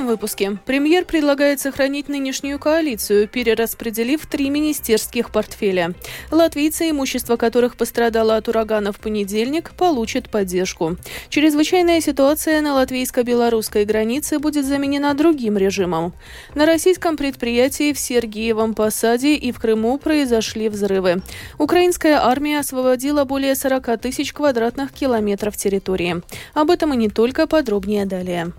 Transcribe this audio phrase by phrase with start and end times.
[0.00, 5.94] этом выпуске премьер предлагает сохранить нынешнюю коалицию, перераспределив три министерских портфеля.
[6.30, 10.96] Латвийцы, имущество которых пострадало от урагана в понедельник, получат поддержку.
[11.28, 16.14] Чрезвычайная ситуация на латвийско-белорусской границе будет заменена другим режимом.
[16.54, 21.22] На российском предприятии в Сергиевом Посаде и в Крыму произошли взрывы.
[21.58, 26.22] Украинская армия освободила более 40 тысяч квадратных километров территории.
[26.54, 28.52] Об этом и не только подробнее далее.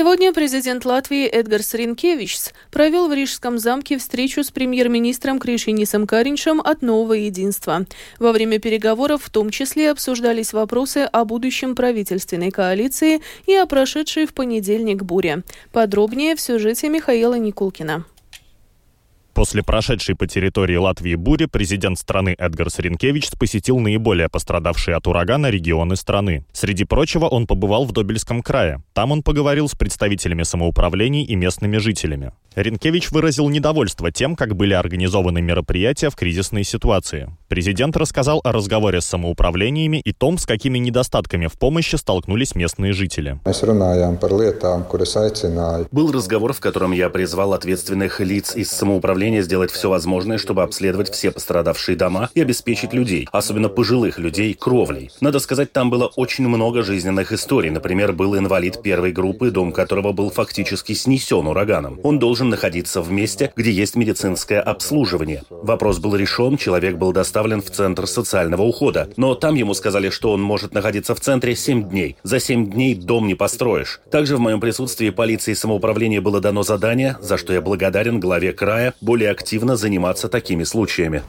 [0.00, 6.80] Сегодня президент Латвии Эдгарс Ринкевичс провел в Рижском замке встречу с премьер-министром Кришинисом Кариншем от
[6.80, 7.84] Нового Единства.
[8.18, 14.24] Во время переговоров в том числе обсуждались вопросы о будущем правительственной коалиции и о прошедшей
[14.24, 15.42] в понедельник буре.
[15.70, 18.06] Подробнее в сюжете Михаила Никулкина.
[19.40, 25.48] После прошедшей по территории Латвии бури президент страны Эдгарс Ринкевич посетил наиболее пострадавшие от урагана
[25.48, 26.44] регионы страны.
[26.52, 28.82] Среди прочего, он побывал в Добельском крае.
[28.92, 32.32] Там он поговорил с представителями самоуправлений и местными жителями.
[32.54, 37.34] Ренкевич выразил недовольство тем, как были организованы мероприятия в кризисной ситуации.
[37.50, 42.92] Президент рассказал о разговоре с самоуправлениями и том, с какими недостатками в помощи столкнулись местные
[42.92, 43.40] жители.
[45.90, 51.10] Был разговор, в котором я призвал ответственных лиц из самоуправления сделать все возможное, чтобы обследовать
[51.10, 55.10] все пострадавшие дома и обеспечить людей, особенно пожилых людей, кровлей.
[55.20, 57.70] Надо сказать, там было очень много жизненных историй.
[57.70, 61.98] Например, был инвалид первой группы, дом которого был фактически снесен ураганом.
[62.04, 65.42] Он должен находиться в месте, где есть медицинское обслуживание.
[65.50, 69.08] Вопрос был решен, человек был доставлен в Центр социального ухода.
[69.16, 72.16] Но там ему сказали, что он может находиться в центре 7 дней.
[72.22, 74.00] За 7 дней дом не построишь.
[74.10, 78.52] Также в моем присутствии полиции и самоуправления было дано задание, за что я благодарен главе
[78.52, 81.22] края, более активно заниматься такими случаями.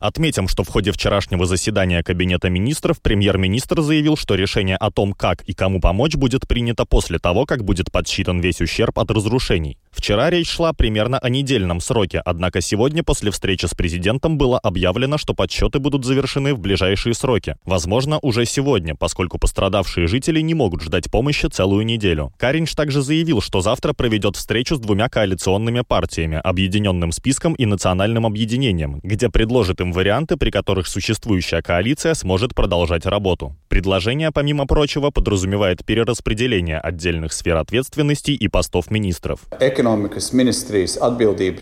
[0.00, 5.42] Отметим, что в ходе вчерашнего заседания Кабинета министров премьер-министр заявил, что решение о том, как
[5.42, 9.78] и кому помочь, будет принято после того, как будет подсчитан весь ущерб от разрушений.
[9.92, 13.91] Вчера речь шла примерно о недельном сроке, однако сегодня после встречи с президентом
[14.36, 17.56] было объявлено, что подсчеты будут завершены в ближайшие сроки.
[17.64, 22.32] Возможно, уже сегодня, поскольку пострадавшие жители не могут ждать помощи целую неделю.
[22.38, 28.26] Каринч также заявил, что завтра проведет встречу с двумя коалиционными партиями, Объединенным списком и Национальным
[28.26, 33.56] объединением, где предложит им варианты, при которых существующая коалиция сможет продолжать работу.
[33.68, 39.40] Предложение, помимо прочего, подразумевает перераспределение отдельных сфер ответственности и постов постов министров.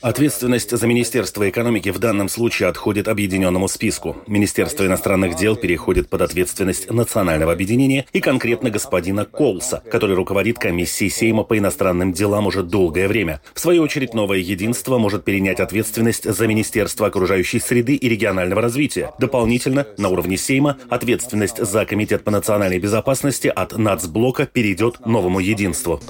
[0.03, 4.16] Ответственность за Министерство экономики в данном случае отходит объединенному списку.
[4.26, 11.10] Министерство иностранных дел переходит под ответственность национального объединения и конкретно господина Коулса, который руководит комиссией
[11.10, 13.41] Сейма по иностранным делам уже долгое время.
[13.54, 19.12] В свою очередь, новое единство может перенять ответственность за Министерство окружающей среды и регионального развития.
[19.19, 26.00] Дополнительно, на уровне Сейма, ответственность за Комитет по национальной безопасности от нацблока перейдет новому единству.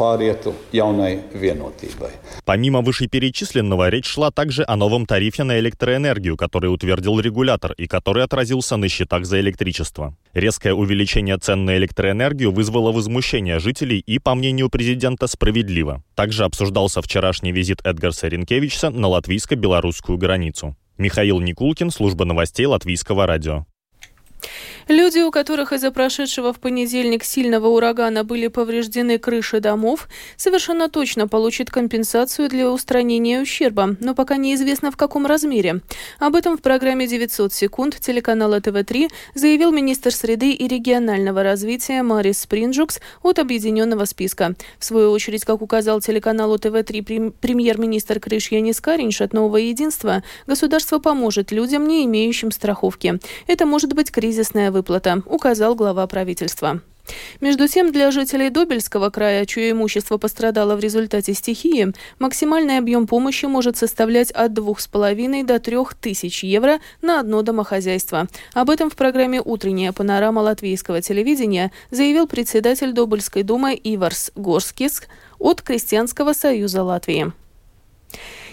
[2.44, 5.99] Помимо вышеперечисленного, речь шла также о новом тарифе на электроэнергию,
[6.36, 10.16] который утвердил регулятор и который отразился на счетах за электричество.
[10.32, 16.02] Резкое увеличение цен на электроэнергию вызвало возмущение жителей и, по мнению президента, справедливо.
[16.14, 20.76] Также обсуждался вчерашний визит Эдгарса Ренкевича на латвийско-белорусскую границу.
[20.98, 23.66] Михаил Никулкин, служба новостей Латвийского радио.
[24.90, 31.28] Люди, у которых из-за прошедшего в понедельник сильного урагана были повреждены крыши домов, совершенно точно
[31.28, 35.80] получат компенсацию для устранения ущерба, но пока неизвестно в каком размере.
[36.18, 42.40] Об этом в программе «900 секунд» телеканала ТВ-3 заявил министр среды и регионального развития Марис
[42.40, 44.56] Спринджукс от Объединенного списка.
[44.80, 50.98] В свою очередь, как указал телеканалу ТВ-3 премьер-министр Крыш Янис Каринш от «Нового единства», государство
[50.98, 53.20] поможет людям, не имеющим страховки.
[53.46, 56.80] Это может быть кризисная выплата выплата, указал глава правительства.
[57.40, 63.46] Между тем, для жителей Добельского края, чье имущество пострадало в результате стихии, максимальный объем помощи
[63.46, 68.28] может составлять от 2,5 до 3 тысяч евро на одно домохозяйство.
[68.54, 75.02] Об этом в программе «Утренняя панорама латвийского телевидения» заявил председатель Добельской думы Иварс Горскис
[75.38, 77.32] от Крестьянского союза Латвии.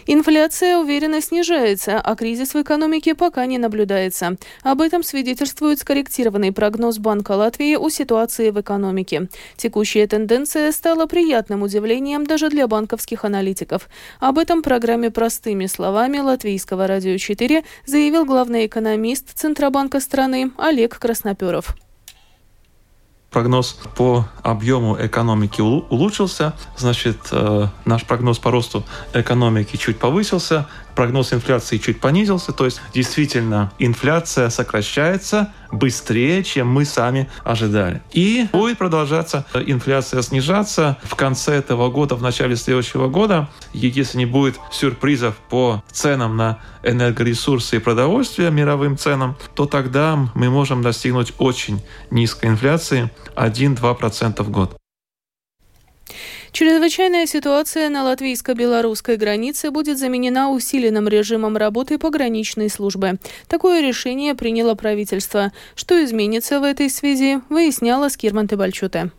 [0.09, 4.37] Инфляция уверенно снижается, а кризис в экономике пока не наблюдается.
[4.63, 9.27] Об этом свидетельствует скорректированный прогноз Банка Латвии о ситуации в экономике.
[9.57, 13.89] Текущая тенденция стала приятным удивлением даже для банковских аналитиков.
[14.21, 21.75] Об этом программе «Простыми словами» Латвийского радио 4 заявил главный экономист Центробанка страны Олег Красноперов.
[23.37, 31.33] Прогноз по объему экономики улучшился, значит, э, наш прогноз по росту экономики чуть повысился, прогноз
[31.33, 38.01] инфляции чуть понизился, то есть действительно инфляция сокращается быстрее, чем мы сами ожидали.
[38.11, 43.49] И будет продолжаться инфляция снижаться в конце этого года, в начале следующего года.
[43.73, 50.49] Если не будет сюрпризов по ценам на энергоресурсы и продовольствие, мировым ценам, то тогда мы
[50.49, 54.77] можем достигнуть очень низкой инфляции 1-2% в год.
[56.57, 63.19] Чрезвычайная ситуация на латвийско-белорусской границе будет заменена усиленным режимом работы пограничной службы.
[63.47, 65.53] Такое решение приняло правительство.
[65.75, 69.11] Что изменится в этой связи, выясняла Скирман Тебальчуте.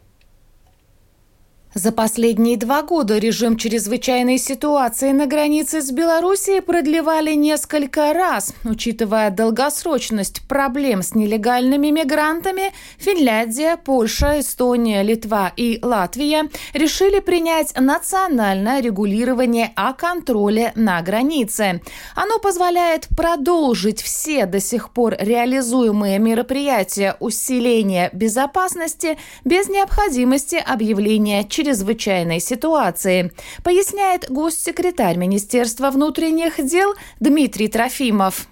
[1.75, 8.55] За последние два года режим чрезвычайной ситуации на границе с Белоруссией продлевали несколько раз.
[8.65, 18.81] Учитывая долгосрочность проблем с нелегальными мигрантами, Финляндия, Польша, Эстония, Литва и Латвия решили принять национальное
[18.81, 21.83] регулирование о контроле на границе.
[22.15, 32.39] Оно позволяет продолжить все до сих пор реализуемые мероприятия усиления безопасности без необходимости объявления чрезвычайной
[32.39, 33.33] ситуации,
[33.65, 38.47] поясняет госсекретарь Министерства внутренних дел Дмитрий Трофимов.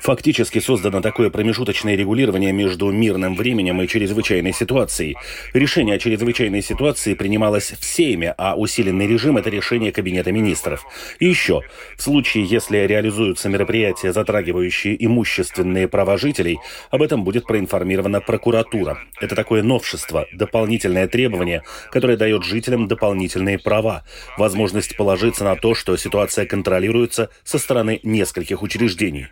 [0.00, 5.16] Фактически создано такое промежуточное регулирование между мирным временем и чрезвычайной ситуацией.
[5.54, 10.84] Решение о чрезвычайной ситуации принималось всеми, а усиленный режим– это решение Кабинета министров.
[11.20, 11.60] И еще,
[11.96, 16.58] в случае, если реализуются мероприятия, затрагивающие имущественные права жителей,
[16.90, 18.98] об этом будет проинформирована прокуратура.
[19.20, 24.04] Это такое новшество, дополнительное требование, которое дает жителям дополнительные права,
[24.36, 29.28] возможность положиться на то, что ситуация контролируется со стороны нескольких учреждений.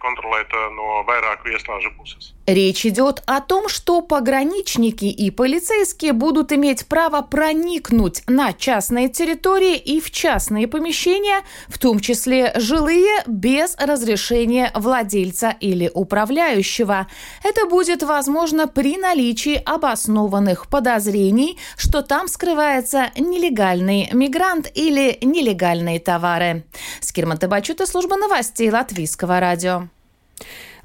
[2.46, 9.76] Речь идет о том, что пограничники и полицейские будут иметь право проникнуть на частные территории
[9.76, 17.06] и в частные помещения, в том числе жилые, без разрешения владельца или управляющего.
[17.44, 26.64] Это будет возможно при наличии обоснованных подозрений, что там скрывается нелегальный мигрант или нелегальные товары.
[27.00, 29.88] Скирман Табачута, служба новостей Латвийского радио.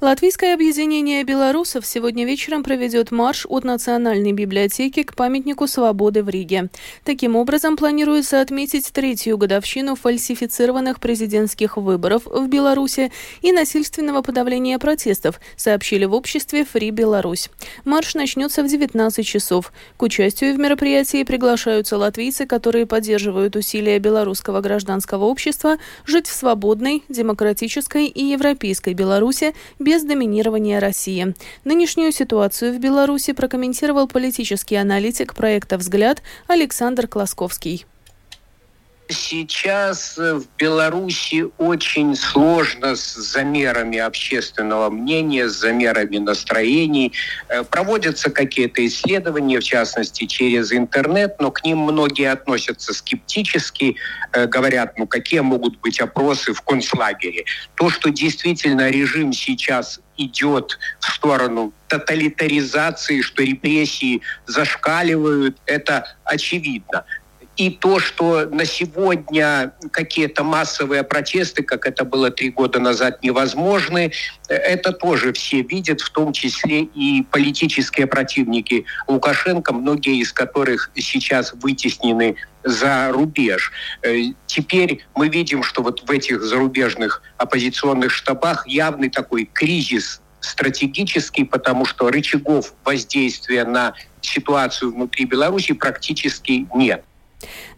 [0.02, 6.68] Латвийское объединение белорусов сегодня вечером проведет марш от Национальной библиотеки к памятнику свободы в Риге.
[7.02, 13.10] Таким образом, планируется отметить третью годовщину фальсифицированных президентских выборов в Беларуси
[13.40, 17.48] и насильственного подавления протестов, сообщили в обществе Free Беларусь.
[17.86, 19.72] Марш начнется в 19 часов.
[19.96, 27.02] К участию в мероприятии приглашаются латвийцы, которые поддерживают усилия белорусского гражданского общества жить в свободной,
[27.08, 29.54] демократической и европейской Беларуси
[29.86, 31.32] без доминирования России.
[31.62, 37.86] Нынешнюю ситуацию в Беларуси прокомментировал политический аналитик проекта «Взгляд» Александр Класковский.
[39.08, 47.12] Сейчас в Беларуси очень сложно с замерами общественного мнения, с замерами настроений.
[47.48, 53.96] Э, проводятся какие-то исследования, в частности, через интернет, но к ним многие относятся скептически,
[54.32, 57.44] э, говорят, ну какие могут быть опросы в концлагере.
[57.76, 67.04] То, что действительно режим сейчас идет в сторону тоталитаризации, что репрессии зашкаливают, это очевидно.
[67.56, 74.12] И то, что на сегодня какие-то массовые протесты, как это было три года назад, невозможны,
[74.48, 81.54] это тоже все видят, в том числе и политические противники Лукашенко, многие из которых сейчас
[81.54, 83.72] вытеснены за рубеж.
[84.02, 91.44] Э, теперь мы видим, что вот в этих зарубежных оппозиционных штабах явный такой кризис стратегический,
[91.44, 97.04] потому что рычагов воздействия на ситуацию внутри Беларуси практически нет.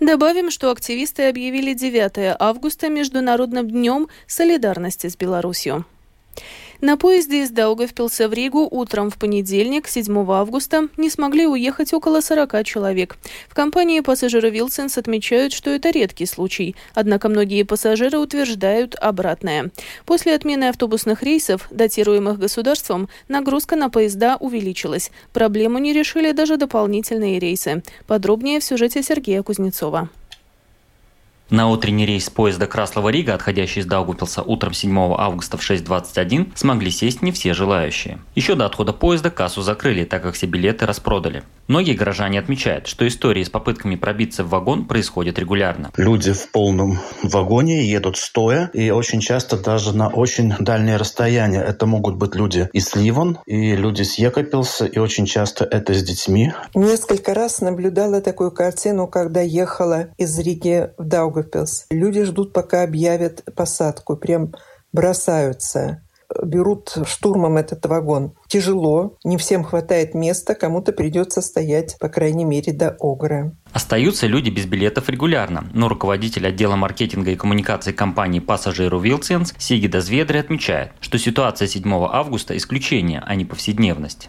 [0.01, 5.85] Добавим, что активисты объявили 9 августа Международным днем солидарности с Беларусью.
[6.81, 12.21] На поезде из Даугавпилса в Ригу утром в понедельник, 7 августа, не смогли уехать около
[12.21, 13.17] 40 человек.
[13.49, 19.73] В компании пассажиры Вилсенс отмечают, что это редкий случай, однако многие пассажиры утверждают обратное.
[20.07, 25.11] После отмены автобусных рейсов, датируемых государством, нагрузка на поезда увеличилась.
[25.33, 27.83] Проблему не решили даже дополнительные рейсы.
[28.07, 30.11] Подробнее в сюжете Сергея Кузнецова.
[31.51, 37.23] На утренний рейс поезда Краслова-Рига, отходящий из Даугупилса утром 7 августа в 6.21, смогли сесть
[37.23, 38.19] не все желающие.
[38.35, 41.45] Еще до отхода поезда кассу закрыли, так как все билеты распродали.
[41.67, 45.91] Многие горожане отмечают, что истории с попытками пробиться в вагон происходят регулярно.
[45.97, 51.63] Люди в полном вагоне едут стоя, и очень часто даже на очень дальние расстояния.
[51.63, 56.03] Это могут быть люди из Ливан, и люди с Екапилса, и очень часто это с
[56.03, 56.53] детьми.
[56.75, 61.05] Несколько раз наблюдала такую картину, когда ехала из Риги в
[61.39, 61.87] Даугавпилс.
[61.91, 64.53] Люди ждут, пока объявят посадку, прям
[64.93, 66.03] бросаются
[66.45, 68.35] берут штурмом этот вагон.
[68.49, 73.57] Тяжело, не всем хватает места, кому-то придется стоять, по крайней мере, до Огры.
[73.73, 80.03] Остаются люди без билетов регулярно, но руководитель отдела маркетинга и коммуникации компании «Пассажиру Вилсенс» Сигида
[80.03, 84.29] Зведри отмечает, что ситуация 7 августа– исключение, а не повседневность.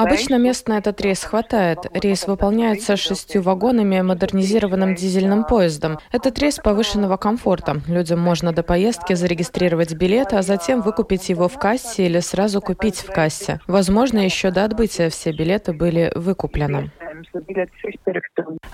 [0.00, 1.78] Обычно мест на этот рейс хватает.
[1.94, 5.98] Рейс выполняется шестью вагонами модернизированным дизельным поездом.
[6.10, 7.76] Этот рейс повышенного комфорта.
[7.86, 12.96] Людям можно до поездки зарегистрировать билет, а затем выкупить его в кассе или сразу купить
[12.96, 13.60] в кассе.
[13.68, 16.90] Возможно, еще до отбытия все билеты были выкуплены.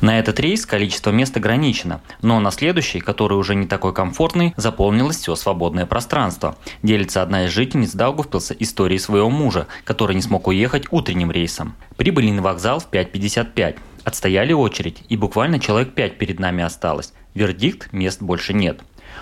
[0.01, 5.17] На этот рейс количество мест ограничено, но на следующий, который уже не такой комфортный, заполнилось
[5.17, 6.57] все свободное пространство.
[6.83, 11.75] Делится одна из жительниц Даугавпилса историей своего мужа, который не смог уехать утренним рейсом.
[11.97, 13.77] Прибыли на вокзал в 5.55.
[14.05, 17.13] Отстояли очередь, и буквально человек 5 перед нами осталось.
[17.35, 18.81] Вердикт– мест больше нет.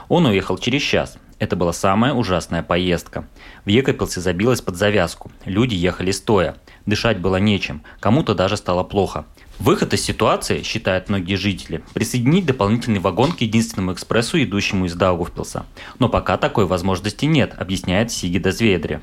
[0.08, 1.18] Он уехал через час.
[1.38, 3.26] Это была самая ужасная поездка.
[3.64, 5.30] В Екапилсе забилось под завязку.
[5.44, 6.56] Люди ехали стоя.
[6.86, 7.82] Дышать было нечем.
[8.00, 9.26] Кому-то даже стало плохо.
[9.58, 15.64] Выход из ситуации, считают многие жители, присоединить дополнительный вагон к единственному экспрессу, идущему из Даугавпилса.
[15.98, 19.00] Но пока такой возможности нет, объясняет Сигида Зведри.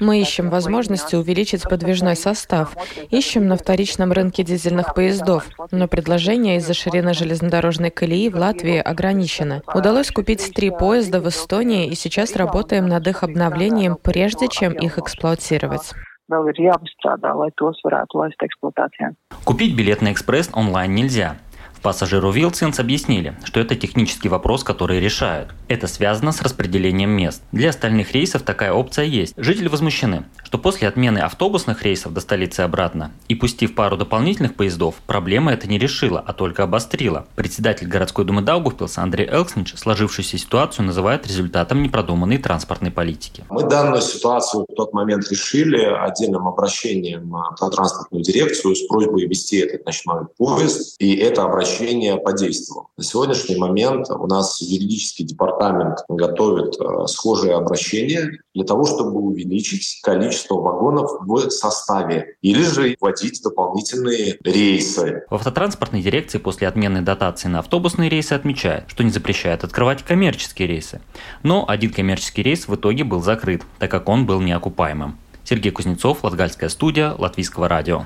[0.00, 2.76] Мы ищем возможности увеличить подвижной состав.
[3.10, 9.62] Ищем на вторичном рынке дизельных поездов, но предложение из-за ширины железнодорожной колеи в Латвии ограничено.
[9.74, 14.98] Удалось купить три поезда в Эстонии и сейчас работаем над их обновлением, прежде чем их
[14.98, 15.92] эксплуатировать
[16.29, 19.13] vēl ir jāpastrādā, lai tos varētu laist eksploatācijā.
[19.43, 21.35] Купить билет на экспресс онлайн нельзя.
[21.84, 25.50] Пассажиру Вилсенс объяснили, что это технический вопрос, который решают.
[25.68, 27.42] Это связано с распределением мест.
[27.52, 29.34] Для остальных рейсов такая опция есть.
[29.36, 34.94] Жители возмущены, что после отмены автобусных рейсов до столицы обратно и пустив пару дополнительных поездов,
[35.06, 37.26] проблема это не решила, а только обострила.
[37.34, 43.44] Председатель городской думы Даугавпилса Андрей Элкснич сложившуюся ситуацию называет результатом непродуманной транспортной политики.
[43.50, 49.58] Мы данную ситуацию в тот момент решили отдельным обращением в транспортную дирекцию с просьбой ввести
[49.58, 50.96] этот ночной поезд.
[50.98, 52.88] И это обращение обращение подействовало.
[52.96, 60.00] На сегодняшний момент у нас юридический департамент готовит э, схожие обращения для того, чтобы увеличить
[60.02, 65.24] количество вагонов в составе или же вводить дополнительные рейсы.
[65.30, 70.68] В автотранспортной дирекции после отмены дотации на автобусные рейсы отмечают, что не запрещают открывать коммерческие
[70.68, 71.00] рейсы.
[71.42, 75.18] Но один коммерческий рейс в итоге был закрыт, так как он был неокупаемым.
[75.44, 78.04] Сергей Кузнецов, Латгальская студия, Латвийского радио.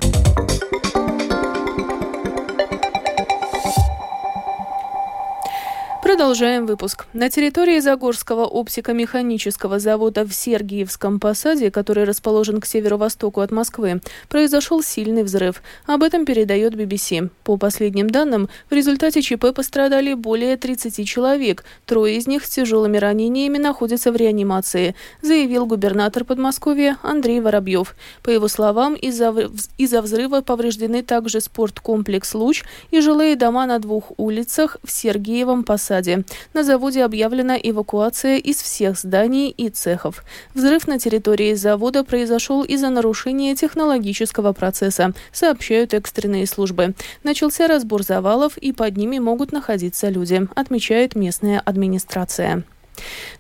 [6.09, 7.05] Продолжаем выпуск.
[7.13, 14.01] На территории Загорского оптико-механического завода в Сергиевском посаде, который расположен к северо-востоку от Москвы,
[14.31, 15.63] произошел сильный взрыв.
[15.85, 17.29] Об этом передает BBC.
[17.45, 21.65] По последним данным, в результате ЧП пострадали более 30 человек.
[21.85, 27.95] Трое из них с тяжелыми ранениями находятся в реанимации, заявил губернатор Подмосковья Андрей Воробьев.
[28.23, 29.29] По его словам, из-за
[29.77, 35.98] из взрыва повреждены также спорткомплекс «Луч» и жилые дома на двух улицах в Сергиевом посаде
[35.99, 36.25] фасаде.
[36.55, 40.25] На заводе объявлена эвакуация из всех зданий и цехов.
[40.55, 46.95] Взрыв на территории завода произошел из-за нарушения технологического процесса, сообщают экстренные службы.
[47.25, 52.65] Начался разбор завалов, и под ними могут находиться люди, отмечает местная администрация.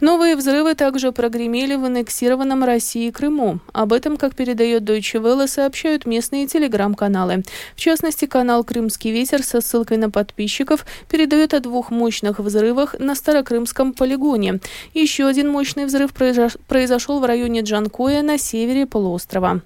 [0.00, 3.60] Новые взрывы также прогремели в аннексированном России Крыму.
[3.72, 7.42] Об этом, как передает Deutsche Welle, сообщают местные телеграм-каналы.
[7.74, 13.14] В частности, канал «Крымский ветер» со ссылкой на подписчиков передает о двух мощных взрывах на
[13.14, 14.60] Старокрымском полигоне.
[14.94, 19.62] Еще один мощный взрыв произошел в районе Джанкоя на севере полуострова.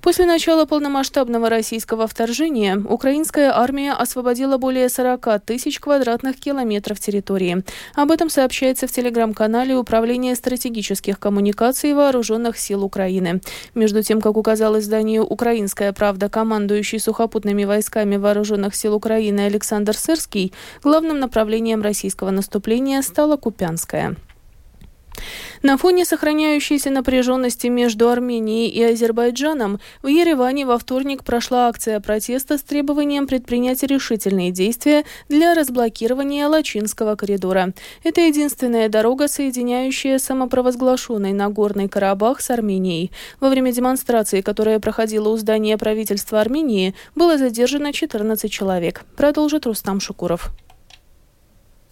[0.00, 7.62] После начала полномасштабного российского вторжения украинская армия освободила более 40 тысяч квадратных километров территории.
[7.94, 13.40] Об этом сообщается в телеграм-канале Управления стратегических коммуникаций Вооруженных сил Украины.
[13.74, 20.54] Между тем, как указал изданию «Украинская правда», командующий сухопутными войсками Вооруженных сил Украины Александр Сырский,
[20.82, 24.16] главным направлением российского наступления стала Купянская.
[25.62, 32.58] На фоне сохраняющейся напряженности между Арменией и Азербайджаном в Ереване во вторник прошла акция протеста
[32.58, 37.72] с требованием предпринять решительные действия для разблокирования Лачинского коридора.
[38.04, 43.12] Это единственная дорога, соединяющая самопровозглашенный Нагорный Карабах с Арменией.
[43.40, 49.04] Во время демонстрации, которая проходила у здания правительства Армении, было задержано 14 человек.
[49.16, 50.50] Продолжит Рустам Шукуров.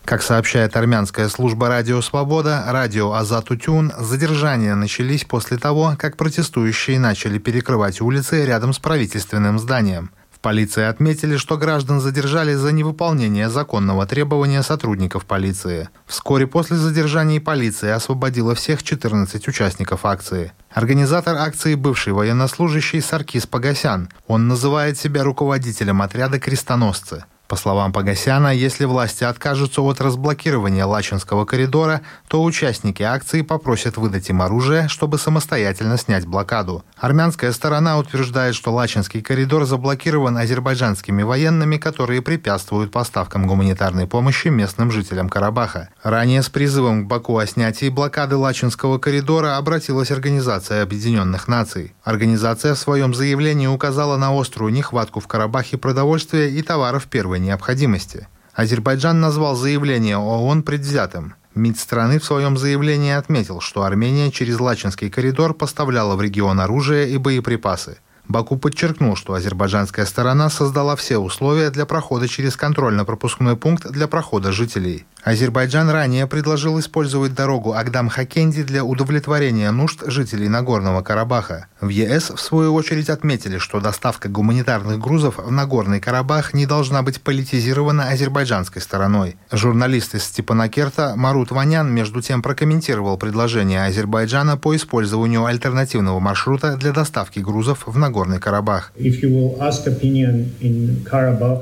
[0.09, 7.37] Как сообщает армянская служба «Радио Свобода», радио «Азатутюн», задержания начались после того, как протестующие начали
[7.37, 10.11] перекрывать улицы рядом с правительственным зданием.
[10.31, 15.91] В полиции отметили, что граждан задержали за невыполнение законного требования сотрудников полиции.
[16.07, 20.53] Вскоре после задержания полиция освободила всех 14 участников акции.
[20.71, 24.09] Организатор акции– бывший военнослужащий Саркис Погосян.
[24.27, 27.25] Он называет себя руководителем отряда «Крестоносцы».
[27.49, 34.29] По словам Погосяна, если власти откажутся от разблокирования Лачинского коридора, то участники акции попросят выдать
[34.29, 36.85] им оружие, чтобы самостоятельно снять блокаду.
[36.99, 44.91] Армянская сторона утверждает, что Лачинский коридор заблокирован азербайджанскими военными, которые препятствуют поставкам гуманитарной помощи местным
[44.91, 45.89] жителям Карабаха.
[46.03, 51.95] Ранее с призывом к Баку о снятии блокады Лачинского коридора обратилась Организация Объединенных Наций.
[52.05, 57.47] Организация в своем заявлении указала на острую нехватку в Карабахе продовольствия и товаров первой первой
[57.47, 58.27] необходимости.
[58.55, 61.35] Азербайджан назвал заявление ООН предвзятым.
[61.55, 67.11] МИД страны в своем заявлении отметил, что Армения через Лачинский коридор поставляла в регион оружие
[67.11, 67.99] и боеприпасы.
[68.29, 74.53] Баку подчеркнул, что азербайджанская сторона создала все условия для прохода через контрольно-пропускной пункт для прохода
[74.53, 75.07] жителей.
[75.29, 81.67] Азербайджан ранее предложил использовать дорогу Агдам-Хакенди для удовлетворения нужд жителей Нагорного Карабаха.
[81.83, 87.03] В ЕС, в свою очередь, отметили, что доставка гуманитарных грузов в Нагорный Карабах не должна
[87.03, 89.37] быть политизирована азербайджанской стороной.
[89.53, 96.93] Журналист из Степанакерта Марут Ванян, между тем, прокомментировал предложение Азербайджана по использованию альтернативного маршрута для
[96.93, 98.93] доставки грузов в Нагорный Карабах.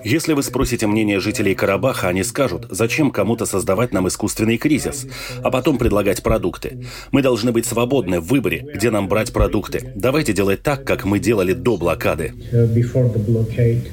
[0.05, 5.07] Если вы спросите мнение жителей Карабаха, они скажут, зачем кому-то создавать нам искусственный кризис,
[5.43, 6.87] а потом предлагать продукты.
[7.11, 9.93] Мы должны быть свободны в выборе, где нам брать продукты.
[9.97, 12.35] Давайте делать так, как мы делали до блокады.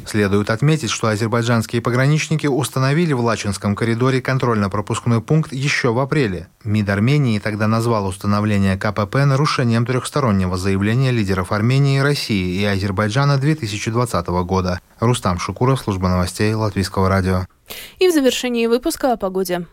[0.05, 6.47] Следует отметить, что азербайджанские пограничники установили в Лачинском коридоре контрольно-пропускной пункт еще в апреле.
[6.65, 14.27] МИД Армении тогда назвал установление КПП нарушением трехстороннего заявления лидеров Армении, России и Азербайджана 2020
[14.45, 14.81] года.
[14.99, 17.45] Рустам Шукуров, служба новостей Латвийского радио.
[17.99, 19.67] И в завершении выпуска о погоде.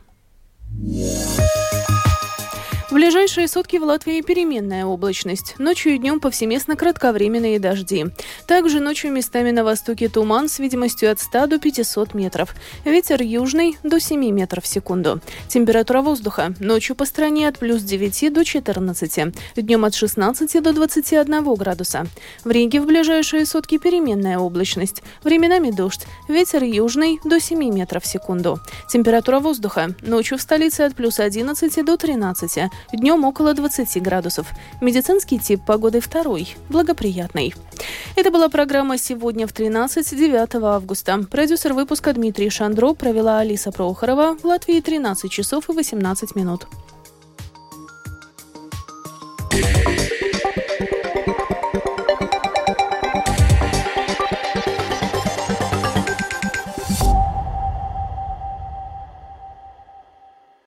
[0.69, 1.60] В
[3.01, 5.55] ближайшие сутки в Латвии переменная облачность.
[5.59, 8.05] Ночью и днем повсеместно кратковременные дожди.
[8.47, 12.55] Также ночью местами на востоке туман с видимостью от 100 до 500 метров.
[12.85, 15.23] Ветер южный до 7 метров в секунду.
[15.49, 16.53] Температура воздуха.
[16.61, 19.33] Ночью по стране от плюс 9 до 14.
[19.57, 22.07] Днем от 16 до 21 градуса.
[22.45, 25.03] В Риге в ближайшие сутки переменная облачность.
[25.25, 26.05] Временами дождь.
[26.29, 28.61] Ветер южный до 7 метров в секунду.
[28.91, 29.95] Температура воздуха.
[30.03, 34.53] Ночью в столице от плюс 11 до 13 Днем около 20 градусов.
[34.81, 37.55] Медицинский тип погоды второй, благоприятный.
[38.17, 41.25] Это была программа «Сегодня в 13, 9 августа».
[41.31, 44.37] Продюсер выпуска Дмитрий Шандро провела Алиса Прохорова.
[44.37, 46.67] В Латвии 13 часов и 18 минут.